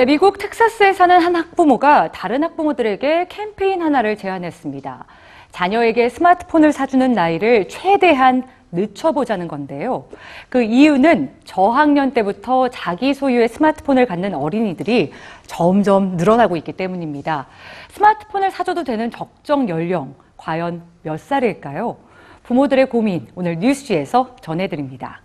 네, 0.00 0.06
미국 0.06 0.38
텍사스에 0.38 0.94
사는 0.94 1.20
한 1.20 1.36
학부모가 1.36 2.10
다른 2.12 2.42
학부모들에게 2.42 3.26
캠페인 3.28 3.82
하나를 3.82 4.16
제안했습니다. 4.16 5.04
자녀에게 5.50 6.08
스마트폰을 6.08 6.72
사주는 6.72 7.12
나이를 7.12 7.68
최대한 7.68 8.44
늦춰보자는 8.72 9.46
건데요. 9.46 10.06
그 10.48 10.62
이유는 10.62 11.32
저학년 11.44 12.14
때부터 12.14 12.70
자기 12.70 13.12
소유의 13.12 13.48
스마트폰을 13.48 14.06
갖는 14.06 14.32
어린이들이 14.32 15.12
점점 15.46 16.16
늘어나고 16.16 16.56
있기 16.56 16.72
때문입니다. 16.72 17.48
스마트폰을 17.90 18.50
사줘도 18.50 18.84
되는 18.84 19.10
적정 19.10 19.68
연령, 19.68 20.14
과연 20.38 20.80
몇 21.02 21.20
살일까요? 21.20 21.98
부모들의 22.44 22.88
고민, 22.88 23.28
오늘 23.34 23.58
뉴스지에서 23.58 24.34
전해드립니다. 24.40 25.20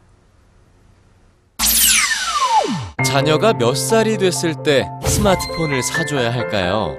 자녀가 3.06 3.54
몇 3.54 3.78
살이 3.78 4.18
됐을 4.18 4.56
때 4.56 4.90
스마트폰을 5.04 5.84
사줘야 5.84 6.34
할까요? 6.34 6.98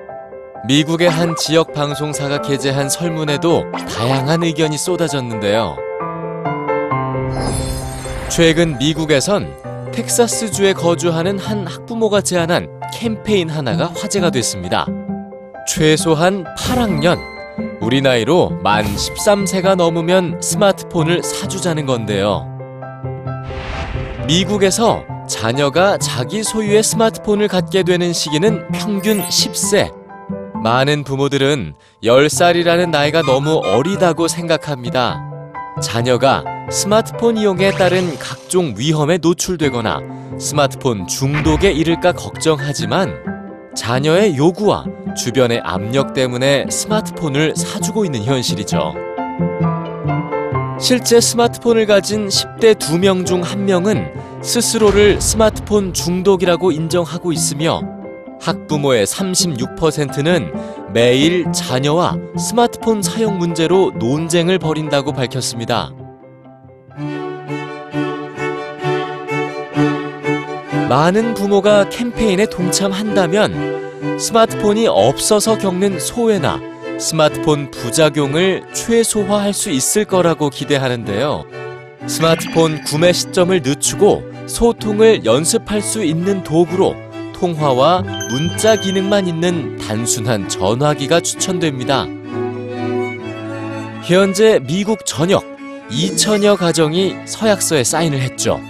미국의 0.67 1.11
한 1.11 1.35
지역 1.37 1.75
방송사가 1.75 2.43
게재한 2.43 2.89
설문에도 2.89 3.65
다양한 3.73 4.45
의견이 4.45 4.79
쏟아졌는데요. 4.79 5.77
최근 8.29 8.79
미국에선 8.79 9.53
텍사스주에 9.93 10.75
거주하는 10.75 11.39
한 11.39 11.67
학부모가 11.67 12.21
제안한 12.21 12.69
캠페인 12.95 13.51
하나가 13.51 13.87
화제가 13.87 14.31
됐습니다. 14.31 14.87
최소한 15.69 16.45
8학년, 16.57 17.19
우리 17.81 18.01
나이로 18.01 18.61
만 18.63 18.85
13세가 18.85 19.75
넘으면 19.75 20.41
스마트폰을 20.41 21.23
사주자는 21.25 21.85
건데요. 21.85 22.47
미국에서 24.27 25.05
자녀가 25.27 25.99
자기 25.99 26.45
소유의 26.45 26.83
스마트폰을 26.83 27.49
갖게 27.49 27.83
되는 27.83 28.13
시기는 28.13 28.69
평균 28.73 29.21
10세. 29.23 29.93
많은 30.63 31.05
부모들은 31.05 31.75
10살이라는 32.03 32.91
나이가 32.91 33.23
너무 33.23 33.61
어리다고 33.65 34.29
생각합니다. 34.29 35.21
자녀가 35.83 36.45
스마트폰 36.71 37.37
이용에 37.37 37.73
따른 37.73 38.17
각종 38.19 38.75
위험에 38.77 39.19
노출되거나 39.19 40.01
스마트폰 40.39 41.07
중독에 41.07 41.73
이를까 41.73 42.13
걱정하지만 42.13 43.15
자녀의 43.75 44.37
요구와 44.37 44.85
주변의 45.17 45.61
압력 45.65 46.15
때문에 46.15 46.67
스마트폰을 46.71 47.55
사주고 47.57 48.05
있는 48.05 48.23
현실이죠. 48.25 48.95
실제 50.79 51.21
스마트폰을 51.21 51.87
가진 51.87 52.29
10대 52.29 52.75
2명 52.79 53.27
중 53.27 53.43
1명은 53.43 54.26
스스로를 54.47 55.21
스마트폰 55.21 55.93
중독이라고 55.93 56.71
인정하고 56.71 57.33
있으며 57.33 57.83
학부모의 58.41 59.05
36%는 59.05 60.53
매일 60.93 61.51
자녀와 61.51 62.17
스마트폰 62.39 63.03
사용 63.03 63.39
문제로 63.39 63.91
논쟁을 63.99 64.61
벌인다고 64.61 65.13
밝혔습니다. 65.13 65.91
많은 70.89 71.35
부모가 71.35 71.89
캠페인에 71.89 72.47
동참한다면 72.47 74.19
스마트폰이 74.21 74.87
없어서 74.87 75.59
겪는 75.59 75.99
소외나 75.99 76.61
스마트폰 77.01 77.73
부작용을 77.73 78.63
최소화할 78.73 79.53
수 79.53 79.71
있을 79.71 80.05
거라고 80.05 80.51
기대하는데요. 80.51 81.45
스마트폰 82.07 82.85
구매 82.85 83.13
시점을 83.13 83.61
늦추고 83.63 84.36
소통을 84.47 85.25
연습할 85.25 85.81
수 85.83 86.05
있는 86.05 86.43
도구로 86.43 86.95
통화와 87.35 88.03
문자 88.31 88.77
기능만 88.77 89.29
있는 89.29 89.77
단순한 89.77 90.49
전화기가 90.49 91.21
추천됩니다. 91.21 92.07
현재 94.05 94.61
미국 94.67 95.05
전역 95.05 95.45
2천여 95.91 96.57
가정이 96.57 97.15
서약서에 97.27 97.85
사인을 97.85 98.21
했죠. 98.21 98.61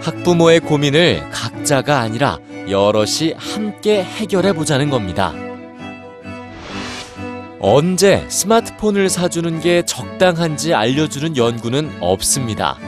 학부모의 0.00 0.60
고민을 0.60 1.28
각자가 1.30 2.00
아니라 2.00 2.38
여럿이 2.68 3.34
함께 3.36 4.02
해결해 4.02 4.52
보자는 4.52 4.90
겁니다. 4.90 5.32
언제 7.60 8.24
스마트폰을 8.28 9.08
사주는 9.08 9.60
게 9.60 9.82
적당한지 9.84 10.74
알려주는 10.74 11.36
연구는 11.36 11.90
없습니다. 12.00 12.78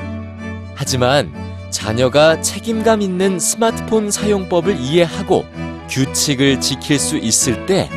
하지만 0.75 1.33
자녀가 1.71 2.41
책임감 2.41 3.01
있는 3.01 3.39
스마트폰 3.39 4.11
사용법을 4.11 4.79
이해하고 4.79 5.45
규칙을 5.89 6.61
지킬 6.61 6.99
수 6.99 7.17
있을 7.17 7.67
때 7.67 7.89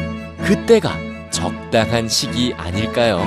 그때가 0.43 0.93
적당한 1.31 2.07
시기 2.07 2.53
아닐까요? 2.53 3.19